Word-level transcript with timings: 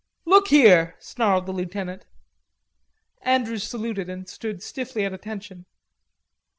"Look 0.25 0.47
here," 0.47 0.95
snarled 0.97 1.45
the 1.45 1.51
lieutenant. 1.51 2.07
Andrews 3.21 3.65
saluted, 3.67 4.09
and 4.09 4.27
stood 4.27 4.63
stiffly 4.63 5.05
at 5.05 5.13
attention. 5.13 5.65